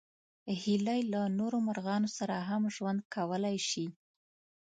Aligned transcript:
هیلۍ 0.61 1.01
له 1.13 1.21
نورو 1.39 1.57
مرغانو 1.67 2.09
سره 2.17 2.35
هم 2.49 2.63
ژوند 2.75 2.99
کولی 3.15 3.57
شي 3.69 3.85